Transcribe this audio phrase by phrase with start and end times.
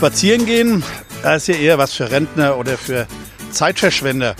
[0.00, 0.82] Spazieren gehen,
[1.22, 3.06] das ist ja eher was für Rentner oder für
[3.50, 4.34] Zeitverschwender.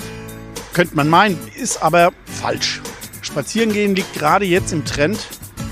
[0.73, 2.81] Könnte man meinen, ist aber falsch.
[3.21, 5.19] Spazieren gehen liegt gerade jetzt im Trend,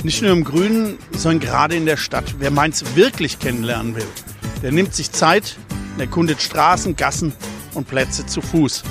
[0.03, 2.35] nicht nur im Grünen, sondern gerade in der Stadt.
[2.39, 4.05] Wer Mainz wirklich kennenlernen will,
[4.63, 5.57] der nimmt sich Zeit,
[5.97, 7.33] erkundet Straßen, Gassen
[7.73, 8.83] und Plätze zu Fuß.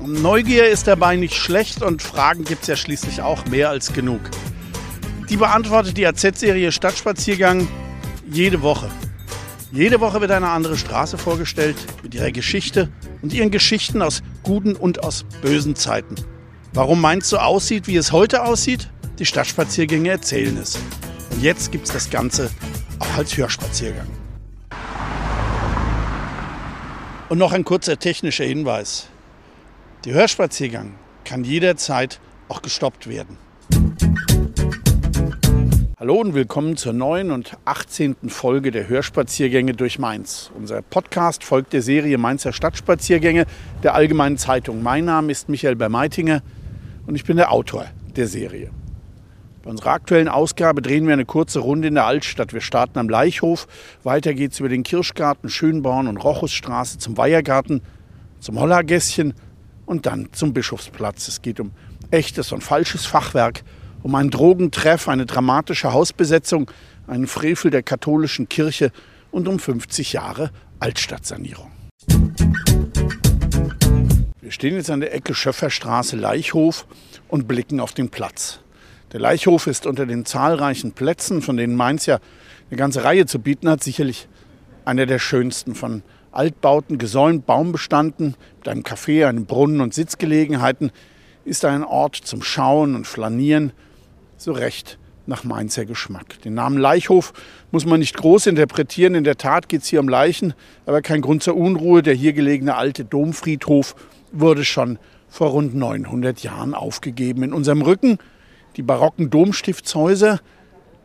[0.00, 3.92] Und Neugier ist dabei nicht schlecht und Fragen gibt es ja schließlich auch mehr als
[3.92, 4.20] genug.
[5.30, 7.68] Die beantwortet die AZ-Serie Stadtspaziergang
[8.28, 8.90] jede Woche.
[9.74, 11.74] Jede Woche wird eine andere Straße vorgestellt
[12.04, 12.90] mit ihrer Geschichte
[13.22, 16.14] und ihren Geschichten aus guten und aus bösen Zeiten.
[16.72, 18.88] Warum Mainz so aussieht, wie es heute aussieht?
[19.18, 20.78] Die Stadtspaziergänge erzählen es.
[21.32, 22.52] Und jetzt gibt es das Ganze
[23.00, 24.06] auch als Hörspaziergang.
[27.28, 29.08] Und noch ein kurzer technischer Hinweis.
[30.04, 30.94] Der Hörspaziergang
[31.24, 33.38] kann jederzeit auch gestoppt werden.
[36.04, 38.28] Hallo und willkommen zur neuen und 18.
[38.28, 40.50] Folge der Hörspaziergänge durch Mainz.
[40.54, 43.46] Unser Podcast folgt der Serie Mainzer Stadtspaziergänge
[43.82, 44.82] der Allgemeinen Zeitung.
[44.82, 46.42] Mein Name ist Michael Bermeitinger
[47.06, 48.70] und ich bin der Autor der Serie.
[49.62, 52.52] Bei unserer aktuellen Ausgabe drehen wir eine kurze Runde in der Altstadt.
[52.52, 53.66] Wir starten am Leichhof,
[54.02, 57.80] weiter geht es über den Kirschgarten, Schönborn und Rochusstraße zum Weihergarten,
[58.40, 59.32] zum Hollergässchen
[59.86, 61.28] und dann zum Bischofsplatz.
[61.28, 61.70] Es geht um
[62.10, 63.64] echtes und falsches Fachwerk
[64.04, 66.70] um einen Drogentreff, eine dramatische Hausbesetzung,
[67.06, 68.92] einen Frevel der katholischen Kirche
[69.30, 71.72] und um 50 Jahre Altstadtsanierung.
[74.42, 76.86] Wir stehen jetzt an der Ecke Schöfferstraße Leichhof
[77.28, 78.60] und blicken auf den Platz.
[79.12, 82.18] Der Leichhof ist unter den zahlreichen Plätzen, von denen Mainz ja
[82.70, 84.28] eine ganze Reihe zu bieten hat, sicherlich
[84.84, 90.90] einer der schönsten von Altbauten, gesäumt, Baumbestanden, mit einem Café, einem Brunnen und Sitzgelegenheiten,
[91.46, 93.72] ist ein Ort zum Schauen und Flanieren,
[94.36, 96.40] so recht nach Mainzer Geschmack.
[96.42, 97.32] Den Namen Leichhof
[97.70, 99.14] muss man nicht groß interpretieren.
[99.14, 100.54] In der Tat geht es hier um Leichen,
[100.86, 102.02] aber kein Grund zur Unruhe.
[102.02, 103.94] Der hier gelegene alte Domfriedhof
[104.32, 104.98] wurde schon
[105.28, 107.42] vor rund 900 Jahren aufgegeben.
[107.42, 108.18] In unserem Rücken
[108.76, 110.40] die barocken Domstiftshäuser,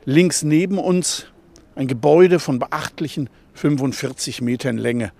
[0.05, 1.27] links neben uns
[1.75, 5.11] ein Gebäude von beachtlichen 45 Metern Länge.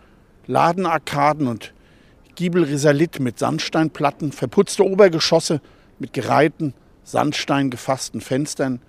[0.48, 1.74] Ladenarkaden und
[2.36, 5.62] Giebelrisalit mit Sandsteinplatten, verputzte Obergeschosse
[6.00, 6.74] mit gereihten
[7.10, 8.82] Sandstein gefassten Fenstern,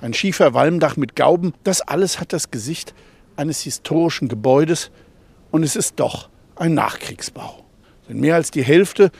[0.00, 1.52] ein schiefer Walmdach mit Gauben.
[1.64, 2.94] Das alles hat das Gesicht
[3.34, 4.92] eines historischen Gebäudes
[5.50, 7.64] und es ist doch ein Nachkriegsbau.
[8.08, 9.10] Denn mehr als die Hälfte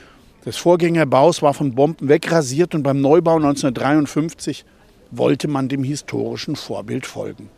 [0.44, 4.64] des Vorgängerbaus war von Bomben wegrasiert und beim Neubau 1953
[5.10, 7.50] wollte man dem historischen Vorbild folgen.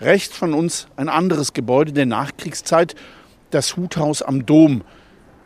[0.00, 2.94] Rechts von uns ein anderes Gebäude der Nachkriegszeit,
[3.50, 4.82] das Huthaus am Dom.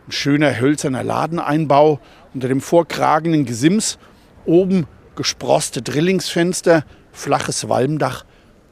[0.06, 1.98] Ein schöner hölzerner Ladeneinbau
[2.34, 3.98] unter dem vorkragenden Gesims
[4.46, 4.86] Oben
[5.16, 8.24] gesproste Drillingsfenster, flaches Walmdach.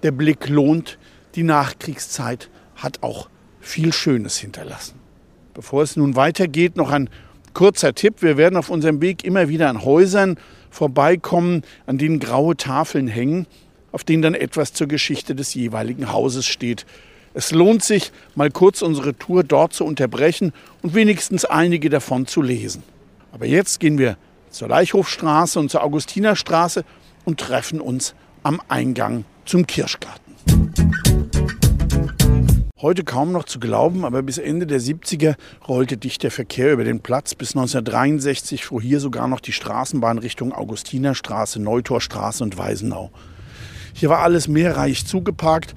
[0.02, 0.98] Der Blick lohnt.
[1.34, 3.28] Die Nachkriegszeit hat auch
[3.60, 4.94] viel Schönes hinterlassen.
[5.52, 7.10] Bevor es nun weitergeht, noch ein
[7.54, 8.22] kurzer Tipp.
[8.22, 10.36] Wir werden auf unserem Weg immer wieder an Häusern
[10.70, 13.46] vorbeikommen, an denen graue Tafeln hängen,
[13.92, 16.86] auf denen dann etwas zur Geschichte des jeweiligen Hauses steht.
[17.32, 20.52] Es lohnt sich, mal kurz unsere Tour dort zu unterbrechen
[20.82, 22.82] und wenigstens einige davon zu lesen.
[23.32, 24.16] Aber jetzt gehen wir
[24.54, 26.84] zur Leichhofstraße und zur Augustinerstraße
[27.24, 30.34] und treffen uns am Eingang zum Kirschgarten.
[32.80, 36.84] Heute kaum noch zu glauben, aber bis Ende der 70er rollte dicht der Verkehr über
[36.84, 37.34] den Platz.
[37.34, 43.10] Bis 1963 fuhr hier sogar noch die Straßenbahn Richtung Augustinerstraße, Neutorstraße und Weisenau.
[43.94, 45.74] Hier war alles mehrreich zugeparkt,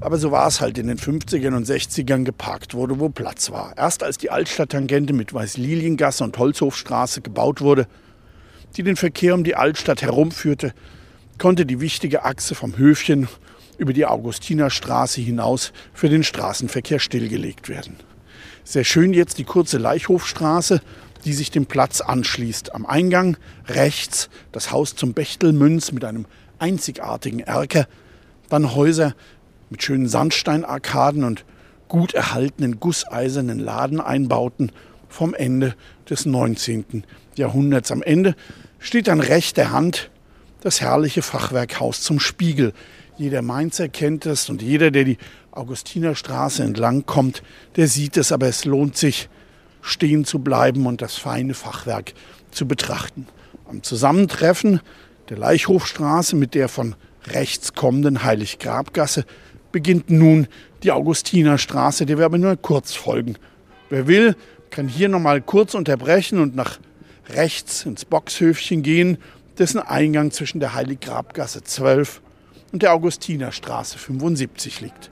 [0.00, 3.72] aber so war es halt in den 50ern und 60ern geparkt wurde, wo Platz war.
[3.78, 7.86] Erst als die Altstadttangente mit Weißliliengasse und Holzhofstraße gebaut wurde,
[8.76, 10.72] die den Verkehr um die Altstadt herumführte,
[11.38, 13.28] konnte die wichtige Achse vom Höfchen
[13.78, 17.96] über die Augustinerstraße hinaus für den Straßenverkehr stillgelegt werden.
[18.62, 20.80] Sehr schön jetzt die kurze Leichhofstraße,
[21.24, 22.74] die sich dem Platz anschließt.
[22.74, 23.36] Am Eingang
[23.66, 26.26] rechts das Haus zum Bechtelmünz mit einem
[26.58, 27.86] einzigartigen Erker,
[28.48, 29.14] dann Häuser
[29.70, 31.44] mit schönen Sandsteinarkaden und
[31.88, 34.72] gut erhaltenen gusseisernen Ladeneinbauten
[35.08, 35.74] vom Ende
[36.08, 37.04] des 19.
[37.36, 37.90] Jahrhunderts.
[37.90, 38.34] Am Ende
[38.84, 40.10] steht an rechter Hand
[40.60, 42.74] das herrliche Fachwerkhaus zum Spiegel.
[43.16, 45.18] Jeder Mainzer kennt es und jeder, der die
[45.52, 47.42] Augustinerstraße entlang kommt,
[47.76, 49.30] der sieht es, aber es lohnt sich,
[49.80, 52.12] stehen zu bleiben und das feine Fachwerk
[52.50, 53.26] zu betrachten.
[53.68, 54.80] Am Zusammentreffen
[55.30, 56.94] der Leichhofstraße mit der von
[57.26, 59.24] rechts kommenden Heiliggrabgasse
[59.72, 60.46] beginnt nun
[60.82, 63.36] die Augustinerstraße, der wir aber nur kurz folgen.
[63.88, 64.36] Wer will,
[64.68, 66.78] kann hier nochmal kurz unterbrechen und nach
[67.28, 69.18] rechts ins Boxhöfchen gehen,
[69.58, 72.20] dessen Eingang zwischen der Heiliggrabgasse 12
[72.72, 75.10] und der Augustinerstraße 75 liegt.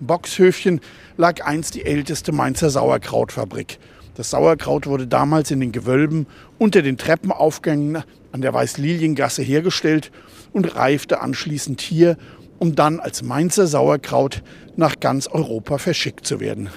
[0.00, 0.80] Im Boxhöfchen
[1.16, 3.78] lag einst die älteste Mainzer Sauerkrautfabrik.
[4.14, 6.26] Das Sauerkraut wurde damals in den Gewölben
[6.58, 8.02] unter den Treppenaufgängen
[8.32, 10.10] an der Weißliliengasse hergestellt
[10.52, 12.16] und reifte anschließend hier,
[12.58, 14.42] um dann als Mainzer Sauerkraut
[14.76, 16.70] nach ganz Europa verschickt zu werden.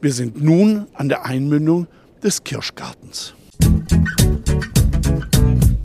[0.00, 1.86] Wir sind nun an der Einmündung
[2.22, 3.34] des Kirschgartens.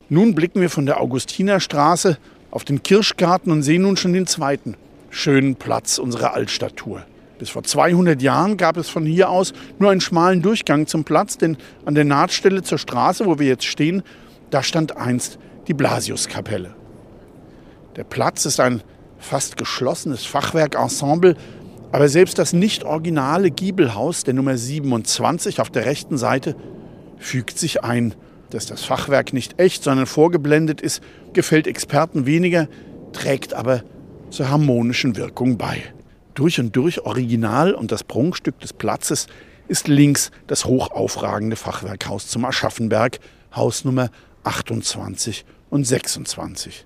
[0.09, 2.17] Nun blicken wir von der Augustinerstraße
[2.51, 4.75] auf den Kirschgarten und sehen nun schon den zweiten
[5.09, 7.05] schönen Platz unserer Altstadttour.
[7.37, 11.37] Bis vor 200 Jahren gab es von hier aus nur einen schmalen Durchgang zum Platz,
[11.37, 14.03] denn an der Nahtstelle zur Straße, wo wir jetzt stehen,
[14.51, 15.37] da stand einst
[15.67, 16.75] die Blasiuskapelle.
[17.95, 18.81] Der Platz ist ein
[19.17, 21.35] fast geschlossenes Fachwerkensemble,
[21.91, 26.55] aber selbst das nicht originale Giebelhaus der Nummer 27 auf der rechten Seite
[27.17, 28.13] fügt sich ein.
[28.49, 31.01] Dass das Fachwerk nicht echt, sondern vorgeblendet ist,
[31.33, 32.67] gefällt Experten weniger,
[33.11, 33.83] trägt aber
[34.29, 35.81] zur harmonischen Wirkung bei.
[36.35, 39.27] Durch und durch original und das Prunkstück des Platzes
[39.67, 43.19] ist links das hochaufragende Fachwerkhaus zum Aschaffenberg,
[43.55, 44.09] Hausnummer
[44.43, 46.85] 28 und 26.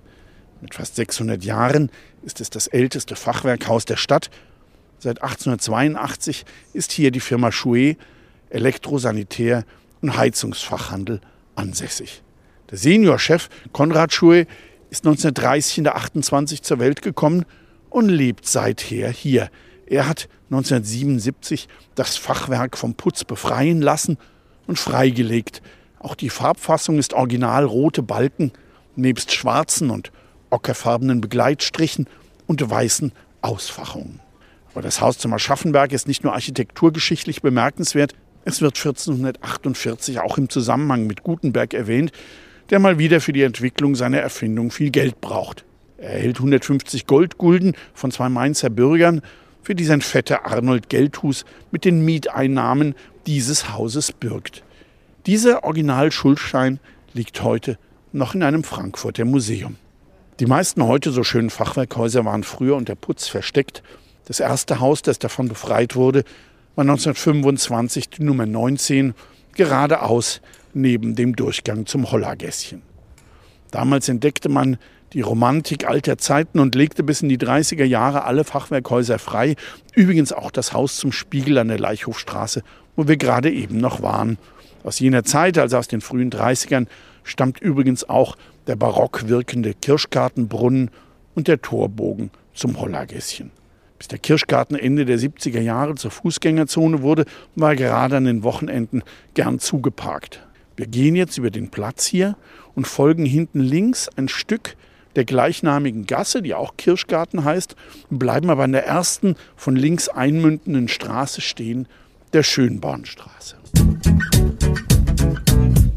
[0.60, 1.90] Mit fast 600 Jahren
[2.22, 4.30] ist es das älteste Fachwerkhaus der Stadt.
[4.98, 7.96] Seit 1882 ist hier die Firma Chouet
[8.50, 9.64] Elektrosanitär
[10.02, 11.20] und Heizungsfachhandel
[11.54, 12.22] ansässig.
[12.70, 14.46] Der Seniorchef Konrad Chouet
[14.90, 17.44] ist 1930 in der 28 zur Welt gekommen
[17.90, 19.50] und lebt seither hier.
[19.86, 24.18] Er hat 1977 das Fachwerk vom Putz befreien lassen
[24.66, 25.62] und freigelegt.
[25.98, 28.52] Auch die Farbfassung ist original rote Balken,
[28.94, 30.12] nebst schwarzen und
[30.50, 32.06] ockerfarbenen Begleitstrichen
[32.46, 33.12] und weißen
[33.42, 34.20] Ausfachungen.
[34.72, 38.14] Aber das Haus zum Aschaffenberg ist nicht nur architekturgeschichtlich bemerkenswert,
[38.44, 42.12] es wird 1448 auch im Zusammenhang mit Gutenberg erwähnt,
[42.70, 45.64] der mal wieder für die Entwicklung seiner Erfindung viel Geld braucht.
[45.98, 49.20] Er erhält 150 Goldgulden von zwei Mainzer Bürgern,
[49.62, 52.94] für die sein Vetter Arnold Geldhus mit den Mieteinnahmen
[53.26, 54.64] dieses Hauses bürgt.
[55.26, 56.80] Dieser Originalschuldschein
[57.12, 57.78] liegt heute
[58.12, 59.76] noch in einem Frankfurter Museum.
[60.40, 63.82] Die meisten heute so schönen Fachwerkhäuser waren früher unter Putz versteckt.
[64.24, 66.24] Das erste Haus, das davon befreit wurde,
[66.74, 69.14] war 1925 die Nummer 19,
[69.54, 70.40] geradeaus
[70.72, 72.82] neben dem Durchgang zum Hollergässchen.
[73.70, 74.78] Damals entdeckte man
[75.12, 79.56] die Romantik alter Zeiten und legte bis in die 30er Jahre alle Fachwerkhäuser frei.
[79.94, 82.62] Übrigens auch das Haus zum Spiegel an der Leichhofstraße,
[82.96, 84.38] wo wir gerade eben noch waren.
[84.84, 86.86] Aus jener Zeit, also aus den frühen 30ern,
[87.24, 88.36] stammt übrigens auch
[88.66, 90.90] der barock wirkende Kirschgartenbrunnen
[91.34, 93.50] und der Torbogen zum Hollergässchen.
[94.00, 98.42] Bis der Kirschgarten Ende der 70er Jahre zur Fußgängerzone wurde, war er gerade an den
[98.42, 99.02] Wochenenden
[99.34, 100.40] gern zugeparkt.
[100.74, 102.38] Wir gehen jetzt über den Platz hier
[102.74, 104.76] und folgen hinten links ein Stück
[105.16, 107.76] der gleichnamigen Gasse, die auch Kirschgarten heißt,
[108.08, 111.86] bleiben aber an der ersten von links einmündenden Straße stehen,
[112.32, 113.56] der Schönbornstraße.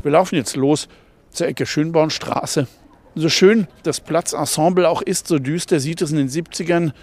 [0.02, 0.90] Wir laufen jetzt los
[1.30, 2.68] zur Ecke Schönbornstraße.
[3.16, 6.94] So schön das Platzensemble auch ist, so düster sieht es in den 70ern in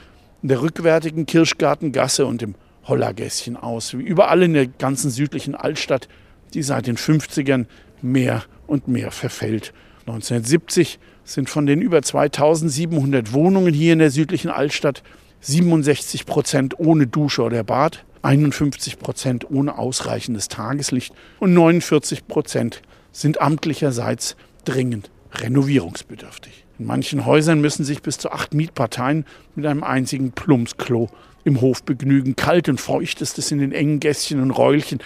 [0.48, 2.54] der rückwärtigen Kirschgartengasse und im
[2.84, 6.08] Hollergässchen aus, wie überall in der ganzen südlichen Altstadt,
[6.54, 7.66] die seit den 50ern
[8.02, 9.72] mehr und mehr verfällt.
[10.00, 15.02] 1970 sind von den über 2700 Wohnungen hier in der südlichen Altstadt
[15.40, 23.40] 67 Prozent ohne Dusche oder Bad, 51 Prozent ohne ausreichendes Tageslicht und 49 Prozent sind
[23.40, 26.64] amtlicherseits dringend renovierungsbedürftig.
[26.80, 31.10] In manchen Häusern müssen sich bis zu acht Mietparteien mit einem einzigen Plumpsklo
[31.44, 32.36] im Hof begnügen.
[32.36, 35.00] Kalt und feucht ist es in den engen Gässchen und Räulchen.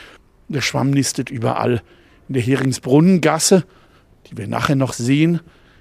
[0.47, 1.83] Der Schwamm nistet überall.
[2.29, 3.65] In der Heringsbrunnengasse,
[4.31, 5.41] die wir nachher noch sehen,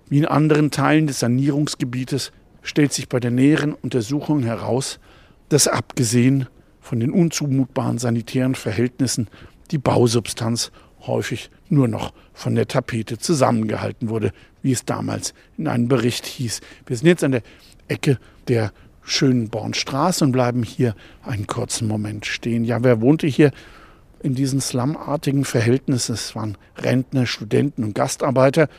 [0.09, 2.31] wie in anderen Teilen des Sanierungsgebietes,
[2.63, 4.99] stellt sich bei der näheren Untersuchung heraus,
[5.49, 6.47] dass abgesehen
[6.81, 9.27] von den unzumutbaren sanitären Verhältnissen
[9.69, 10.71] die Bausubstanz
[11.05, 14.31] häufig nur noch von der Tapete zusammengehalten wurde,
[14.63, 16.61] wie es damals in einem Bericht hieß.
[16.87, 17.43] Wir sind jetzt an der
[17.87, 18.17] Ecke
[18.47, 18.71] der
[19.03, 22.63] schönen Bornstraße und bleiben hier einen kurzen Moment stehen.
[22.63, 23.51] Ja, wer wohnte hier
[24.23, 26.13] in diesen slumartigen Verhältnissen?
[26.13, 28.69] Es waren Rentner, Studenten und Gastarbeiter.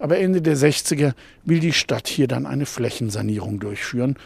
[0.00, 4.16] Aber Ende der 60er will die Stadt hier dann eine Flächensanierung durchführen,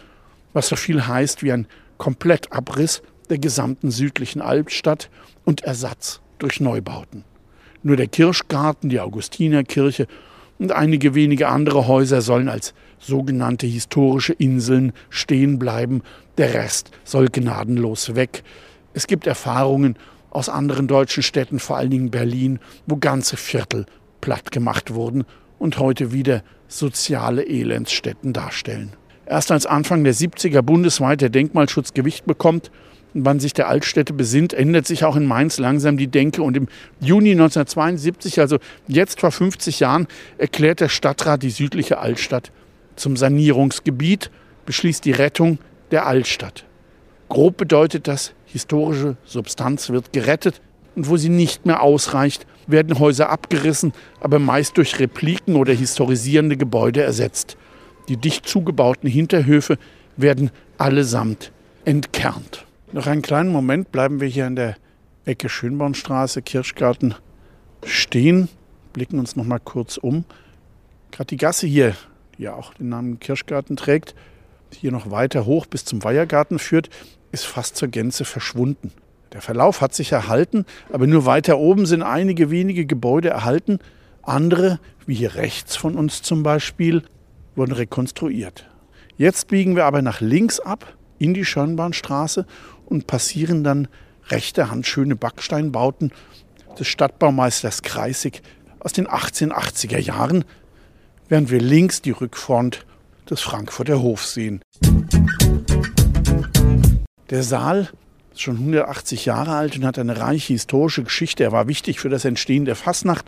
[0.54, 1.66] was so viel heißt wie ein
[1.99, 5.11] Komplettabriss der gesamten südlichen Altstadt
[5.45, 7.25] und Ersatz durch Neubauten.
[7.83, 10.07] Nur der Kirschgarten, die Augustinerkirche
[10.59, 16.03] und einige wenige andere Häuser sollen als sogenannte historische Inseln stehen bleiben.
[16.37, 18.43] Der Rest soll gnadenlos weg.
[18.93, 19.97] Es gibt Erfahrungen
[20.31, 23.87] aus anderen deutschen Städten, vor allen Dingen Berlin, wo ganze Viertel
[24.21, 25.25] platt gemacht wurden
[25.59, 28.93] und heute wieder soziale Elendsstätten darstellen.
[29.27, 32.71] Erst als Anfang der 70er bundesweit der Denkmalschutz Gewicht bekommt
[33.15, 36.43] man sich der Altstädte besinnt, ändert sich auch in Mainz langsam die Denke.
[36.43, 36.69] Und im
[37.00, 42.53] Juni 1972, also jetzt vor 50 Jahren, erklärt der Stadtrat die südliche Altstadt
[42.97, 44.31] zum Sanierungsgebiet,
[44.67, 45.59] beschließt die Rettung
[45.91, 46.65] der Altstadt.
[47.29, 50.61] Grob bedeutet das, historische Substanz wird gerettet
[50.95, 56.57] und wo sie nicht mehr ausreicht, werden Häuser abgerissen, aber meist durch Repliken oder historisierende
[56.57, 57.57] Gebäude ersetzt.
[58.09, 59.79] Die dicht zugebauten Hinterhöfe
[60.17, 61.53] werden allesamt
[61.85, 62.68] entkernt.
[62.90, 64.76] Noch einen kleinen Moment bleiben wir hier an der
[65.26, 67.14] Ecke Schönbornstraße, Kirschgarten
[67.85, 68.49] stehen,
[68.95, 70.25] blicken uns noch mal kurz um.
[71.11, 71.95] Gerade die Gasse hier,
[72.37, 74.14] die ja auch den Namen Kirschgarten trägt,
[74.73, 76.88] hier noch weiter hoch bis zum Weihergarten führt,
[77.30, 78.90] ist fast zur Gänze verschwunden.
[79.35, 83.80] Der Verlauf hat sich erhalten, aber nur weiter oben sind einige wenige Gebäude erhalten.
[84.23, 87.02] Andere, wie hier rechts von uns zum Beispiel,
[87.54, 88.66] wurden rekonstruiert.
[89.18, 92.47] Jetzt biegen wir aber nach links ab in die Schönbahnstraße
[92.88, 93.88] und passieren dann
[94.28, 96.12] rechter Hand schöne Backsteinbauten
[96.78, 98.42] des Stadtbaumeisters Kreisig
[98.80, 100.45] aus den 1880er Jahren,
[101.28, 102.87] während wir links die Rückfront
[103.28, 104.62] des Frankfurter Hofs sehen.
[107.30, 107.90] Der Saal
[108.33, 111.45] ist schon 180 Jahre alt und hat eine reiche historische Geschichte.
[111.45, 113.26] Er war wichtig für das Entstehen der Fasnacht,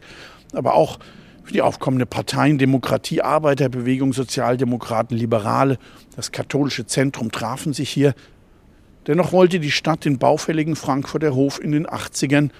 [0.53, 0.99] aber auch
[1.45, 5.79] für die aufkommende Parteien, Demokratie, Arbeiterbewegung, Sozialdemokraten, Liberale,
[6.17, 8.15] das katholische Zentrum trafen sich hier.
[9.07, 12.51] Dennoch wollte die Stadt den baufälligen Frankfurter Hof in den 80ern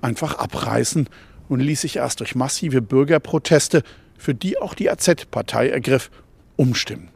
[0.00, 1.08] einfach abreißen
[1.48, 3.82] und ließ sich erst durch massive Bürgerproteste,
[4.18, 6.10] für die auch die AZ-Partei ergriff,
[6.56, 7.08] umstimmen.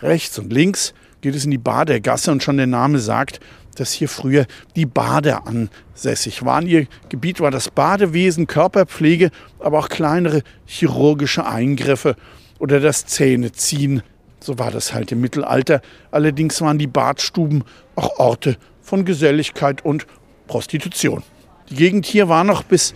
[0.00, 3.40] Rechts und links geht es in die Badergasse und schon der Name sagt,
[3.76, 6.66] dass hier früher die Bader ansässig waren.
[6.66, 12.16] Ihr Gebiet war das Badewesen, Körperpflege, aber auch kleinere chirurgische Eingriffe
[12.58, 14.02] oder das Zähneziehen.
[14.42, 15.80] So war das halt im Mittelalter.
[16.10, 17.62] Allerdings waren die Badstuben
[17.94, 20.06] auch Orte von Geselligkeit und
[20.48, 21.22] Prostitution.
[21.70, 22.92] Die Gegend hier war noch bis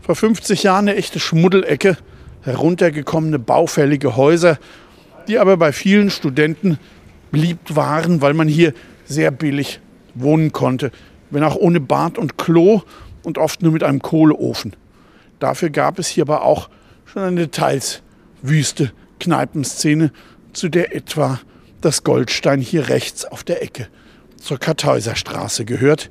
[0.00, 1.98] vor 50 Jahren eine echte Schmuddelecke,
[2.40, 4.58] heruntergekommene baufällige Häuser,
[5.28, 6.78] die aber bei vielen Studenten
[7.30, 8.72] beliebt waren, weil man hier
[9.04, 9.80] sehr billig
[10.14, 10.90] wohnen konnte,
[11.30, 12.82] wenn auch ohne Bad und Klo
[13.22, 14.74] und oft nur mit einem Kohleofen.
[15.38, 16.70] Dafür gab es hier aber auch
[17.04, 18.02] schon eine teils
[18.40, 20.10] wüste Kneipenszene,
[20.52, 21.40] zu der etwa
[21.80, 23.88] das Goldstein hier rechts auf der Ecke
[24.36, 26.10] zur Kartäuserstraße gehört,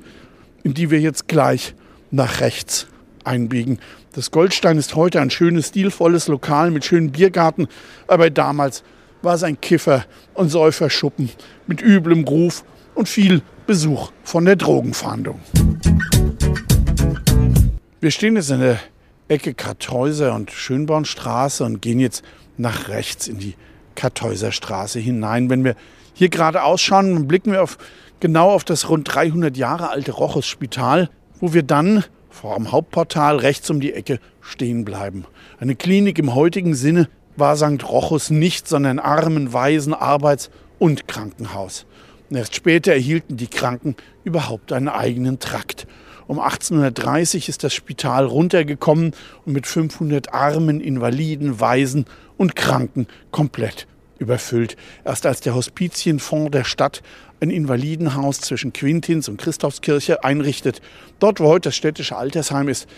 [0.62, 1.74] in die wir jetzt gleich
[2.10, 2.86] nach rechts
[3.24, 3.78] einbiegen.
[4.12, 7.68] Das Goldstein ist heute ein schönes, stilvolles Lokal mit schönem Biergarten,
[8.06, 8.82] aber damals
[9.22, 11.30] war es ein Kiffer- und Säuferschuppen
[11.66, 15.40] mit üblem Ruf und viel Besuch von der Drogenfahndung.
[18.00, 18.80] Wir stehen jetzt in der
[19.28, 22.24] Ecke Kartäuser und Schönbornstraße und gehen jetzt
[22.56, 23.54] nach rechts in die
[23.94, 25.50] Kartäuserstraße hinein.
[25.50, 25.76] Wenn wir
[26.14, 27.78] hier gerade ausschauen, blicken wir auf,
[28.20, 33.70] genau auf das rund 300 Jahre alte Rochus-Spital, wo wir dann vor dem Hauptportal rechts
[33.70, 35.24] um die Ecke stehen bleiben.
[35.60, 37.88] Eine Klinik im heutigen Sinne war St.
[37.88, 41.86] Rochus nicht, sondern Armen, Waisen, Arbeits- und Krankenhaus.
[42.30, 43.94] Erst später erhielten die Kranken
[44.24, 45.86] überhaupt einen eigenen Trakt.
[46.26, 49.12] Um 1830 ist das Spital runtergekommen
[49.44, 52.06] und mit 500 Armen, Invaliden, Waisen
[52.42, 53.86] und Kranken komplett
[54.18, 54.76] überfüllt.
[55.04, 57.00] Erst als der Hospizienfonds der Stadt
[57.40, 60.82] ein Invalidenhaus zwischen Quintins und Christophskirche einrichtet,
[61.20, 62.88] dort wo heute das städtische Altersheim ist,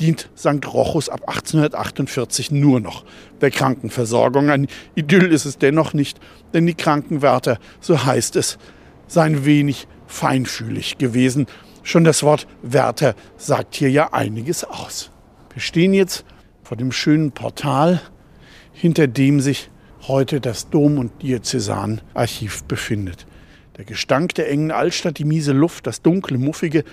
[0.00, 0.66] dient St.
[0.66, 3.04] Rochus ab 1848 nur noch
[3.40, 4.50] der Krankenversorgung.
[4.50, 6.18] Ein Idyll ist es dennoch nicht,
[6.52, 8.58] denn die Krankenwärter, so heißt es,
[9.06, 11.46] seien wenig feinfühlig gewesen.
[11.84, 15.12] Schon das Wort Wärter sagt hier ja einiges aus.
[15.52, 16.24] Wir stehen jetzt
[16.64, 18.00] vor dem schönen Portal,
[18.78, 19.70] hinter dem sich
[20.06, 23.26] heute das Dom- und Diözesanarchiv befindet.
[23.76, 26.84] Der Gestank der engen Altstadt, die miese Luft, das dunkle, muffige,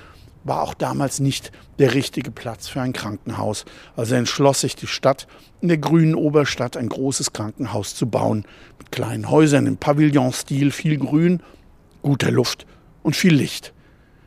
[0.44, 3.66] war auch damals nicht der richtige Platz für ein Krankenhaus.
[3.96, 5.28] Also entschloss sich die Stadt,
[5.62, 8.46] in der grünen Oberstadt ein großes Krankenhaus zu bauen.
[8.80, 11.42] Mit kleinen Häusern im Pavillonstil, viel Grün,
[12.02, 12.66] guter Luft
[13.04, 13.74] und viel Licht.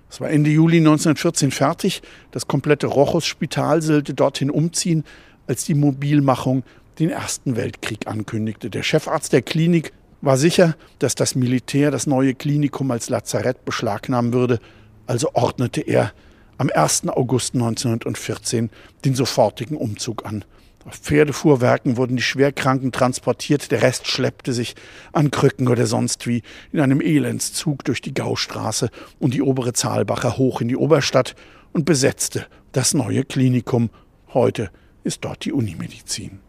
[0.08, 2.02] Es war Ende Juli 1914 fertig.
[2.30, 5.04] Das komplette Rochus-Spital sollte dorthin umziehen,
[5.48, 6.62] als die Mobilmachung
[6.98, 8.70] den Ersten Weltkrieg ankündigte.
[8.70, 14.32] Der Chefarzt der Klinik war sicher, dass das Militär das neue Klinikum als Lazarett beschlagnahmen
[14.32, 14.60] würde
[15.08, 16.12] also ordnete er
[16.58, 17.08] am 1.
[17.08, 18.70] August 1914
[19.04, 20.44] den sofortigen Umzug an.
[20.84, 24.74] Auf Pferdefuhrwerken wurden die Schwerkranken transportiert, der Rest schleppte sich
[25.12, 30.36] an Krücken oder sonst wie in einem Elendszug durch die Gaustraße und die obere Zahlbacher
[30.36, 31.34] hoch in die Oberstadt
[31.72, 33.90] und besetzte das neue Klinikum.
[34.32, 34.70] Heute
[35.04, 36.40] ist dort die Unimedizin.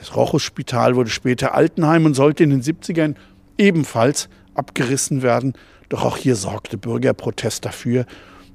[0.00, 3.16] Das Rochus-Spital wurde später Altenheim und sollte in den 70ern
[3.58, 5.52] ebenfalls abgerissen werden.
[5.90, 8.06] Doch auch hier sorgte Bürgerprotest dafür,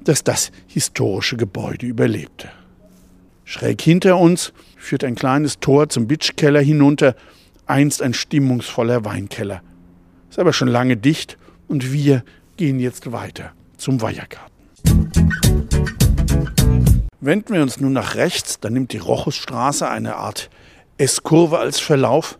[0.03, 2.49] dass das historische Gebäude überlebte.
[3.43, 7.15] Schräg hinter uns führt ein kleines Tor zum Bitschkeller hinunter,
[7.67, 9.61] einst ein stimmungsvoller Weinkeller.
[10.31, 11.37] Ist aber schon lange dicht
[11.67, 12.23] und wir
[12.57, 14.55] gehen jetzt weiter zum Weihergarten.
[17.19, 20.49] Wenden wir uns nun nach rechts, dann nimmt die Rochusstraße eine Art
[20.97, 22.39] S-Kurve als Verlauf,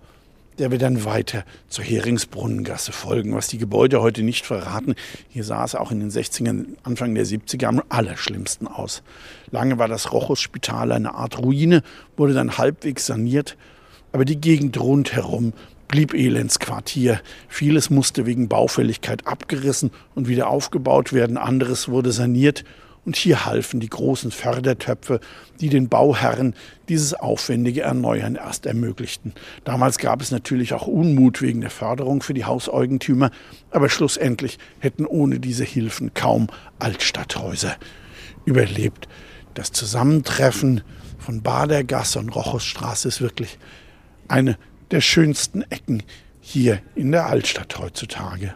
[0.60, 4.96] der wir dann weiter zur Heringsbrunnengasse folgen, was die Gebäude heute nicht verraten.
[5.28, 9.04] Hier sah es auch in den 60ern, Anfang der 70er am allerschlimmsten aus.
[9.52, 11.84] Lange war das Rochus-Spital eine Art Ruine,
[12.16, 13.58] wurde dann halbwegs saniert,
[14.14, 15.52] aber die Gegend rundherum
[15.90, 17.20] blieb Elendsquartier.
[17.50, 22.64] Vieles musste wegen Baufälligkeit abgerissen und wieder aufgebaut werden, anderes wurde saniert
[23.06, 25.20] und hier halfen die großen Fördertöpfe,
[25.62, 26.56] die den Bauherren
[26.90, 29.34] dieses aufwendige Erneuern erst ermöglichten.
[29.64, 33.32] Damals gab es natürlich auch Unmut wegen der Förderung für die Hauseigentümer,
[33.72, 36.48] aber schlussendlich hätten ohne diese Hilfen kaum
[36.80, 37.76] Altstadthäuser
[38.46, 39.08] überlebt.
[39.54, 40.82] Das Zusammentreffen
[41.18, 43.58] von Badergasse und Rochusstraße ist wirklich
[44.28, 44.58] eine
[44.92, 46.04] der schönsten Ecken
[46.42, 48.56] hier in der Altstadt heutzutage.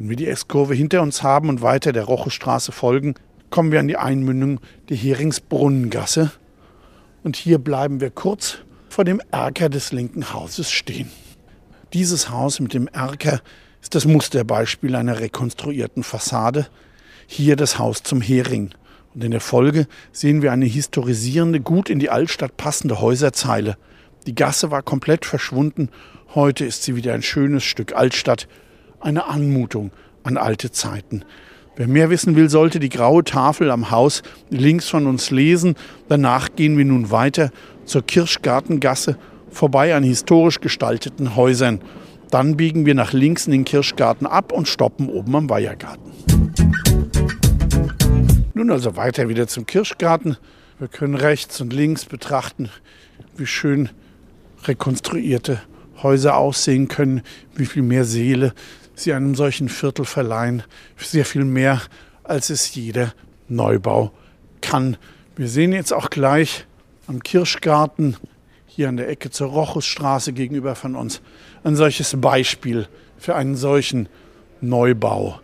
[0.00, 3.16] Wenn wir die S-Kurve hinter uns haben und weiter der Rochestraße folgen,
[3.50, 6.32] kommen wir an die Einmündung der Heringsbrunnengasse.
[7.22, 11.10] Und hier bleiben wir kurz vor dem Erker des linken Hauses stehen.
[11.92, 13.42] Dieses Haus mit dem Erker
[13.82, 16.68] ist das Musterbeispiel einer rekonstruierten Fassade.
[17.26, 18.70] Hier das Haus zum Hering.
[19.14, 23.76] Und in der Folge sehen wir eine historisierende, gut in die Altstadt passende Häuserzeile.
[24.26, 25.90] Die Gasse war komplett verschwunden.
[26.34, 28.48] Heute ist sie wieder ein schönes Stück Altstadt
[29.00, 29.90] eine Anmutung
[30.22, 31.24] an alte Zeiten.
[31.76, 35.76] Wer mehr wissen will, sollte die graue Tafel am Haus links von uns lesen.
[36.08, 37.50] Danach gehen wir nun weiter
[37.84, 39.16] zur Kirschgartengasse,
[39.50, 41.80] vorbei an historisch gestalteten Häusern.
[42.30, 46.12] Dann biegen wir nach links in den Kirschgarten ab und stoppen oben am Weihergarten.
[48.54, 50.36] Nun also weiter wieder zum Kirschgarten.
[50.78, 52.68] Wir können rechts und links betrachten,
[53.36, 53.88] wie schön
[54.64, 55.60] rekonstruierte
[56.02, 57.22] Häuser aussehen können,
[57.54, 58.52] wie viel mehr Seele
[58.94, 60.62] sie einem solchen Viertel verleihen.
[60.96, 61.80] Sehr viel mehr,
[62.24, 63.14] als es jeder
[63.48, 64.12] Neubau
[64.60, 64.96] kann.
[65.36, 66.66] Wir sehen jetzt auch gleich
[67.06, 68.16] am Kirschgarten,
[68.66, 71.20] hier an der Ecke zur Rochusstraße gegenüber von uns,
[71.64, 74.08] ein solches Beispiel für einen solchen
[74.60, 75.40] Neubau.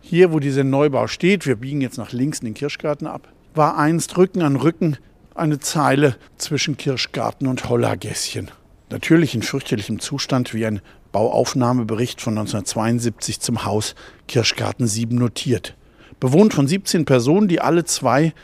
[0.00, 3.76] Hier, wo dieser Neubau steht, wir biegen jetzt nach links in den Kirschgarten ab, war
[3.76, 4.96] einst Rücken an Rücken
[5.34, 8.50] eine Zeile zwischen Kirschgarten und Hollergässchen.
[8.90, 10.80] Natürlich in fürchterlichem Zustand wie ein
[11.12, 13.94] Bauaufnahmebericht von 1972 zum Haus
[14.28, 15.76] Kirschgarten 7 notiert.
[16.20, 18.34] Bewohnt von 17 Personen, die alle zwei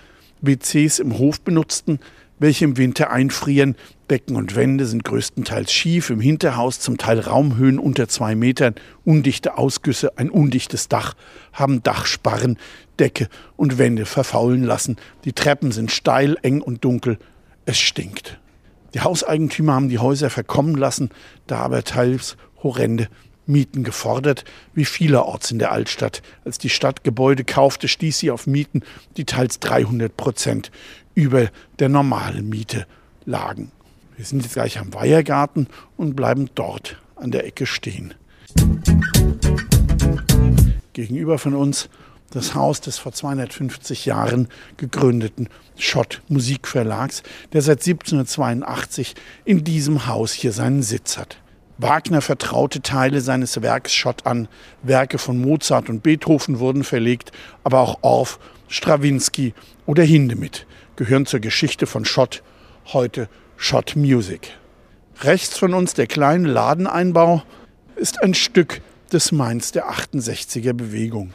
[0.41, 2.01] WCs im Hof benutzten,
[2.39, 3.77] welche im Winter einfrieren.
[4.09, 8.75] Becken und Wände sind größtenteils schief, im Hinterhaus zum Teil Raumhöhen unter zwei Metern,
[9.05, 11.15] undichte Ausgüsse, ein undichtes Dach,
[11.53, 12.59] haben Dachsparren,
[12.99, 14.97] Decke und Wände verfaulen lassen.
[15.25, 17.19] Die Treppen sind steil, eng und dunkel.
[17.67, 18.41] Es stinkt.
[18.95, 21.11] Die Hauseigentümer haben die Häuser verkommen lassen,
[21.47, 23.09] da aber teils horrende
[23.47, 26.23] Mieten gefordert, wie vielerorts in der Altstadt.
[26.45, 28.83] Als die Stadt Gebäude kaufte, stieß sie auf Mieten,
[29.17, 30.71] die teils 300 Prozent
[31.15, 31.49] über
[31.79, 32.87] der normalen Miete
[33.25, 33.73] lagen.
[34.17, 38.15] Wir sind jetzt gleich am Weihergarten und bleiben dort an der Ecke stehen.
[40.93, 41.89] Gegenüber von uns
[42.31, 49.15] das Haus des vor 250 Jahren gegründeten Schott Musikverlags, der seit 1782
[49.45, 51.39] in diesem Haus hier seinen Sitz hat.
[51.79, 54.49] Wagner vertraute Teile seines Werks Schott an.
[54.83, 57.33] Werke von Mozart und Beethoven wurden verlegt,
[57.65, 58.39] aber auch Orff,
[58.69, 59.55] Strawinski
[59.87, 60.67] oder Hindemith
[60.97, 62.43] gehören zur Geschichte von Schott,
[62.93, 64.51] heute Schott Music.
[65.23, 67.43] Rechts von uns der kleine Ladeneinbau
[67.97, 71.33] ist ein Stück des Mainz der 68er Bewegung.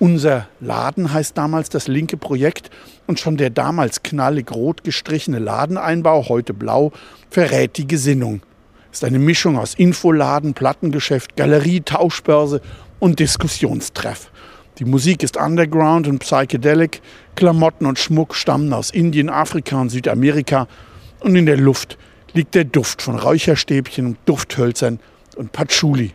[0.00, 2.70] Unser Laden heißt damals das linke Projekt
[3.06, 6.92] und schon der damals knallig rot gestrichene Ladeneinbau, heute blau,
[7.30, 8.42] verrät die Gesinnung
[8.98, 12.60] ist eine Mischung aus Infoladen, Plattengeschäft, Galerie, Tauschbörse
[12.98, 14.30] und Diskussionstreff.
[14.78, 17.00] Die Musik ist underground und psychedelic,
[17.34, 20.68] Klamotten und Schmuck stammen aus Indien, Afrika und Südamerika
[21.20, 21.98] und in der Luft
[22.32, 25.00] liegt der Duft von Räucherstäbchen Dufthölzern
[25.36, 26.12] und Patchouli.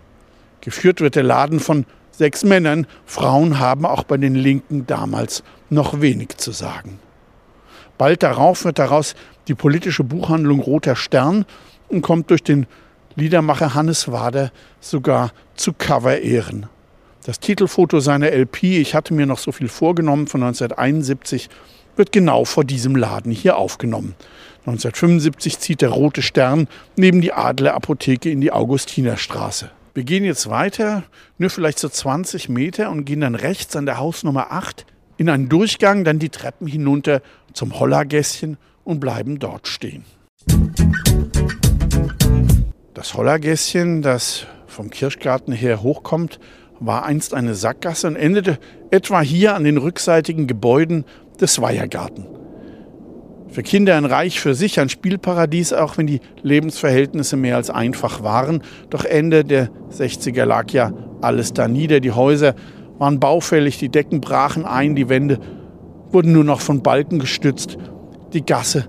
[0.62, 6.00] Geführt wird der Laden von sechs Männern, Frauen haben auch bei den Linken damals noch
[6.00, 7.00] wenig zu sagen.
[7.98, 9.16] Bald darauf wird daraus
[9.48, 11.46] die politische Buchhandlung Roter Stern
[11.90, 12.66] und kommt durch den
[13.16, 16.68] Liedermacher Hannes Wader sogar zu Cover-Ehren.
[17.26, 21.50] Das Titelfoto seiner LP, ich hatte mir noch so viel vorgenommen, von 1971,
[21.96, 24.16] wird genau vor diesem Laden hier aufgenommen.
[24.66, 29.70] 1975 zieht der Rote Stern neben die Adler Apotheke in die Augustinerstraße.
[29.96, 31.04] Wir gehen jetzt weiter,
[31.38, 35.50] nur vielleicht so 20 Meter und gehen dann rechts an der Hausnummer 8 in einen
[35.50, 37.22] Durchgang, dann die Treppen hinunter
[37.54, 40.04] zum Hollergässchen und bleiben dort stehen.
[42.96, 46.40] Das Hollergässchen, das vom Kirschgarten her hochkommt,
[46.80, 48.58] war einst eine Sackgasse und endete
[48.90, 51.06] etwa hier an den rückseitigen Gebäuden
[51.40, 52.26] des Weihergarten.
[53.54, 58.24] Für Kinder ein Reich für sich, ein Spielparadies, auch wenn die Lebensverhältnisse mehr als einfach
[58.24, 58.64] waren.
[58.90, 62.00] Doch Ende der 60er lag ja alles da nieder.
[62.00, 62.56] Die Häuser
[62.98, 65.38] waren baufällig, die Decken brachen ein, die Wände
[66.10, 67.78] wurden nur noch von Balken gestützt.
[68.34, 68.86] Die Gasse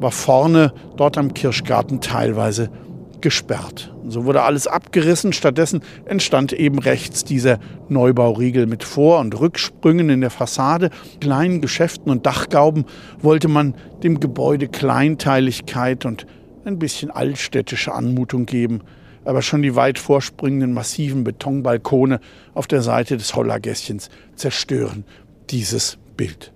[0.00, 2.70] war vorne, dort am Kirschgarten, teilweise
[3.20, 3.94] gesperrt.
[4.08, 5.32] So wurde alles abgerissen.
[5.32, 12.10] Stattdessen entstand eben rechts dieser Neubauriegel mit Vor- und Rücksprüngen in der Fassade, kleinen Geschäften
[12.10, 12.84] und Dachgauben
[13.20, 16.26] wollte man dem Gebäude Kleinteiligkeit und
[16.64, 18.82] ein bisschen altstädtische Anmutung geben.
[19.24, 22.20] Aber schon die weit vorspringenden massiven Betonbalkone
[22.54, 25.04] auf der Seite des Hollergässchens zerstören
[25.50, 26.52] dieses Bild.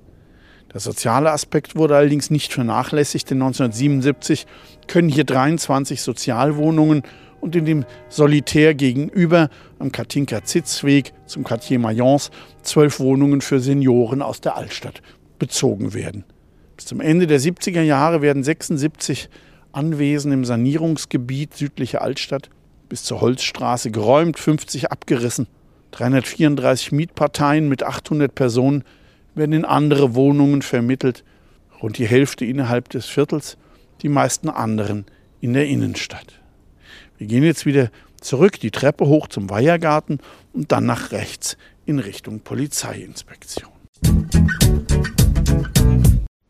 [0.72, 4.46] Der soziale Aspekt wurde allerdings nicht vernachlässigt, denn 1977
[4.86, 7.02] können hier 23 Sozialwohnungen
[7.40, 12.30] und in dem Solitär gegenüber am Katinka-Zitzweg zum Quartier Mayence
[12.62, 15.02] zwölf Wohnungen für Senioren aus der Altstadt
[15.38, 16.24] bezogen werden.
[16.76, 19.28] Bis zum Ende der 70er Jahre werden 76
[19.72, 22.50] Anwesen im Sanierungsgebiet südliche Altstadt
[22.88, 25.46] bis zur Holzstraße geräumt, 50 abgerissen,
[25.92, 28.84] 334 Mietparteien mit 800 Personen
[29.34, 31.24] werden in andere Wohnungen vermittelt,
[31.82, 33.56] rund die Hälfte innerhalb des Viertels,
[34.02, 35.06] die meisten anderen
[35.40, 36.40] in der Innenstadt.
[37.18, 37.90] Wir gehen jetzt wieder
[38.20, 40.18] zurück die Treppe hoch zum Weihergarten
[40.52, 43.70] und dann nach rechts in Richtung Polizeiinspektion.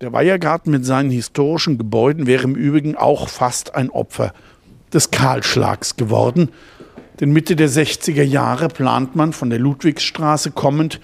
[0.00, 4.32] Der Weihergarten mit seinen historischen Gebäuden wäre im Übrigen auch fast ein Opfer
[4.92, 6.50] des Kahlschlags geworden.
[7.20, 11.00] Denn Mitte der 60er Jahre plant man von der Ludwigsstraße kommend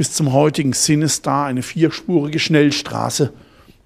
[0.00, 3.34] bis zum heutigen Sinistar eine vierspurige Schnellstraße,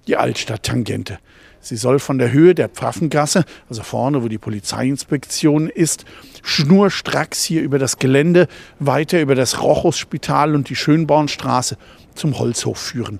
[0.07, 1.19] die Altstadt-Tangente.
[1.59, 6.05] Sie soll von der Höhe der Pfaffengasse, also vorne, wo die Polizeiinspektion ist,
[6.41, 8.47] schnurstracks hier über das Gelände,
[8.79, 11.77] weiter über das Rochus-Spital und die Schönbornstraße
[12.13, 13.19] zum Holzhof führen.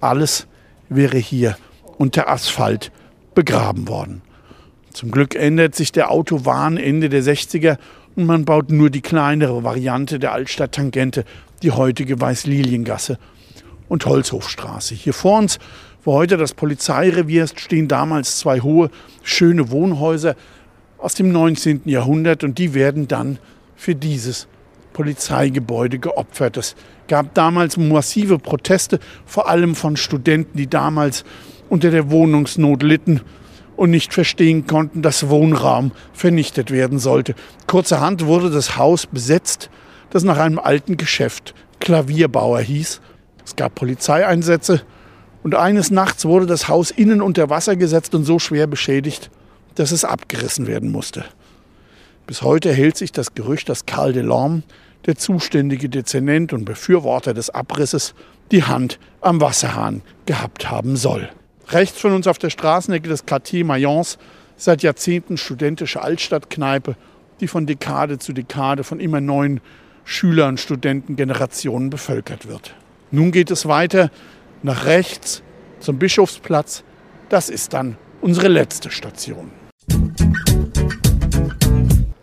[0.00, 0.46] Alles
[0.88, 1.58] wäre hier
[1.96, 2.92] unter Asphalt
[3.34, 4.22] begraben worden.
[4.92, 7.78] Zum Glück ändert sich der Autowahn Ende der 60er
[8.18, 11.24] und man baut nur die kleinere Variante der Altstadt-Tangente
[11.62, 13.16] die heutige Weißliliengasse
[13.88, 14.96] und Holzhofstraße.
[14.96, 15.60] Hier vor uns,
[16.02, 18.90] wo heute das Polizeirevier ist, stehen damals zwei hohe,
[19.22, 20.34] schöne Wohnhäuser
[20.98, 21.82] aus dem 19.
[21.84, 23.38] Jahrhundert und die werden dann
[23.76, 24.48] für dieses
[24.94, 26.56] Polizeigebäude geopfert.
[26.56, 26.74] Es
[27.06, 31.24] gab damals massive Proteste, vor allem von Studenten, die damals
[31.68, 33.20] unter der Wohnungsnot litten
[33.78, 37.34] und nicht verstehen konnten, dass Wohnraum vernichtet werden sollte.
[37.68, 39.70] Kurzerhand wurde das Haus besetzt
[40.10, 43.00] das nach einem alten Geschäft Klavierbauer hieß.
[43.44, 44.82] Es gab Polizeieinsätze
[45.42, 49.30] und eines Nachts wurde das Haus innen unter Wasser gesetzt und so schwer beschädigt,
[49.74, 51.24] dass es abgerissen werden musste.
[52.26, 54.62] Bis heute hält sich das Gerücht, dass Karl Delorme,
[55.06, 58.14] der zuständige Dezernent und Befürworter des Abrisses,
[58.50, 61.30] die Hand am Wasserhahn gehabt haben soll.
[61.70, 64.16] Rechts von uns auf der Straßenecke des Quartier Mayence
[64.56, 66.96] seit Jahrzehnten studentische Altstadtkneipe,
[67.40, 69.60] die von Dekade zu Dekade von immer neuen
[70.04, 72.74] Schüler- und Studentengenerationen bevölkert wird.
[73.10, 74.10] Nun geht es weiter
[74.62, 75.42] nach rechts
[75.80, 76.84] zum Bischofsplatz.
[77.28, 79.50] Das ist dann unsere letzte Station.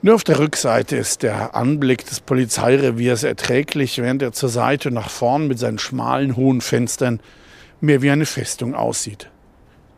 [0.02, 5.10] Nur auf der Rückseite ist der Anblick des Polizeireviers erträglich, während er zur Seite nach
[5.10, 7.20] vorn mit seinen schmalen, hohen Fenstern
[7.80, 9.30] mehr wie eine Festung aussieht.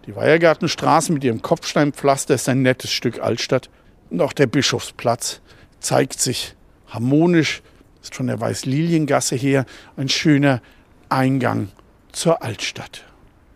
[0.08, 3.70] Die Weihergartenstraße mit ihrem Kopfsteinpflaster ist ein nettes Stück Altstadt
[4.10, 5.42] und auch der Bischofsplatz
[5.82, 6.56] zeigt sich
[6.88, 7.62] harmonisch
[8.02, 9.66] ist von der Weißliliengasse her
[9.98, 10.62] ein schöner
[11.10, 11.68] Eingang
[12.14, 13.04] zur Altstadt.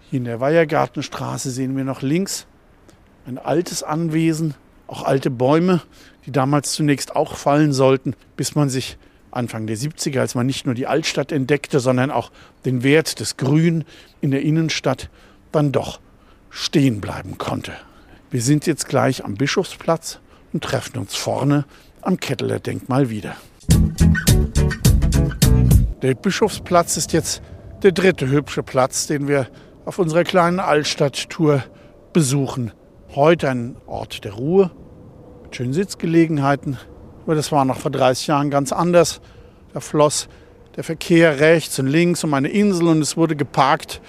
[0.10, 2.48] Hier in der Weihergartenstraße sehen wir noch links
[3.26, 4.56] ein altes Anwesen,
[4.88, 5.82] auch alte Bäume,
[6.26, 8.98] die damals zunächst auch fallen sollten, bis man sich
[9.32, 12.30] Anfang der 70er, als man nicht nur die Altstadt entdeckte, sondern auch
[12.66, 13.86] den Wert des Grün
[14.20, 15.10] in der Innenstadt,
[15.54, 16.02] dann doch
[16.52, 17.74] stehen bleiben konnte.
[18.30, 20.20] Wir sind jetzt gleich am Bischofsplatz
[20.54, 21.66] und treffen uns vorne
[22.02, 23.36] am Ketteler Denkmal wieder.
[26.02, 27.42] Der Bischofsplatz ist jetzt
[27.84, 29.48] der dritte hübsche Platz, den wir
[29.86, 31.64] auf unserer kleinen Altstadttour
[32.14, 32.72] besuchen.
[33.16, 34.72] Heute ein Ort der Ruhe
[35.44, 36.78] mit schönen Sitzgelegenheiten.
[37.24, 39.22] Aber das war noch vor 30 Jahren ganz anders.
[39.74, 40.28] Da floss
[40.76, 44.02] der Verkehr rechts und links um eine Insel und es wurde geparkt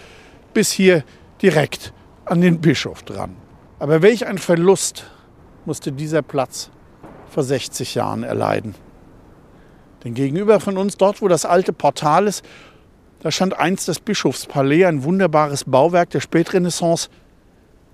[0.55, 1.05] bis hier
[1.41, 1.93] direkt
[2.25, 3.37] an den Bischof dran.
[3.79, 5.11] Aber welch ein Verlust
[5.65, 6.71] musste dieser Platz
[7.29, 8.75] vor 60 Jahren erleiden.
[10.05, 12.45] Denn gegenüber von uns, dort wo das alte Portal ist,
[13.21, 17.09] da stand einst das Bischofspalais, ein wunderbares Bauwerk der Spätrenaissance,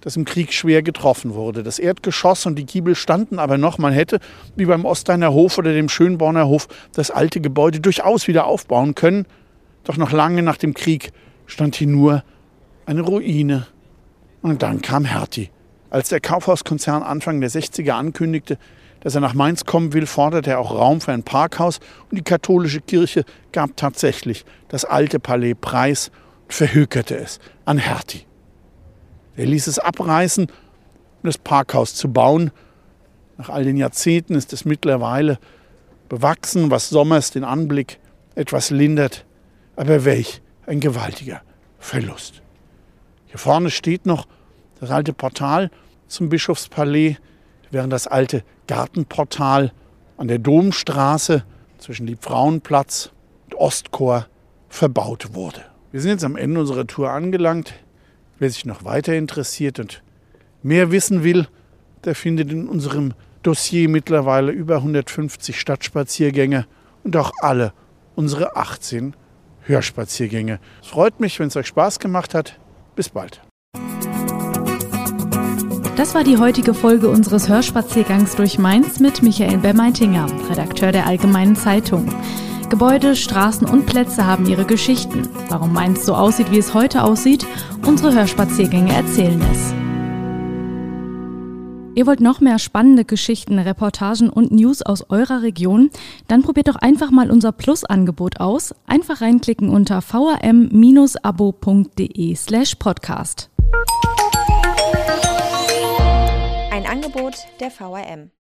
[0.00, 1.62] das im Krieg schwer getroffen wurde.
[1.62, 3.78] Das Erdgeschoss und die Giebel standen aber noch.
[3.78, 4.20] Man hätte,
[4.56, 9.26] wie beim Osteiner Hof oder dem Schönborner Hof, das alte Gebäude durchaus wieder aufbauen können.
[9.84, 11.12] Doch noch lange nach dem Krieg
[11.46, 12.22] stand hier nur
[12.86, 13.66] eine Ruine.
[14.42, 15.50] Und dann kam Hertie.
[15.90, 18.58] Als der Kaufhauskonzern Anfang der 60er ankündigte,
[19.00, 22.24] dass er nach Mainz kommen will, forderte er auch Raum für ein Parkhaus und die
[22.24, 26.10] katholische Kirche gab tatsächlich das alte Palais preis
[26.44, 28.26] und verhökerte es an Hertie.
[29.36, 30.52] Er ließ es abreißen, um
[31.22, 32.50] das Parkhaus zu bauen.
[33.36, 35.38] Nach all den Jahrzehnten ist es mittlerweile
[36.08, 38.00] bewachsen, was sommers den Anblick
[38.34, 39.24] etwas lindert.
[39.76, 41.42] Aber welch ein gewaltiger
[41.78, 42.42] Verlust.
[43.28, 44.26] Hier vorne steht noch
[44.80, 45.70] das alte Portal
[46.06, 47.16] zum Bischofspalais,
[47.70, 49.72] während das alte Gartenportal
[50.16, 51.44] an der Domstraße
[51.78, 53.10] zwischen Liebfrauenplatz
[53.44, 54.26] und Ostchor
[54.68, 55.62] verbaut wurde.
[55.92, 57.74] Wir sind jetzt am Ende unserer Tour angelangt.
[58.38, 60.02] Wer sich noch weiter interessiert und
[60.62, 61.48] mehr wissen will,
[62.04, 66.66] der findet in unserem Dossier mittlerweile über 150 Stadtspaziergänge
[67.04, 67.72] und auch alle
[68.16, 69.14] unsere 18
[69.62, 70.60] Hörspaziergänge.
[70.82, 72.58] Es freut mich, wenn es euch Spaß gemacht hat.
[72.98, 73.40] Bis bald.
[75.96, 81.54] Das war die heutige Folge unseres Hörspaziergangs durch Mainz mit Michael Bermeitinger, Redakteur der Allgemeinen
[81.54, 82.12] Zeitung.
[82.70, 85.28] Gebäude, Straßen und Plätze haben ihre Geschichten.
[85.48, 87.46] Warum Mainz so aussieht, wie es heute aussieht,
[87.86, 89.77] unsere Hörspaziergänge erzählen es.
[91.98, 95.90] Ihr wollt noch mehr spannende Geschichten, Reportagen und News aus eurer Region?
[96.28, 98.72] Dann probiert doch einfach mal unser Plus-Angebot aus.
[98.86, 101.16] Einfach reinklicken unter vrm-abo.de
[102.36, 103.50] slash podcast.
[106.70, 108.30] Ein Angebot der VRM.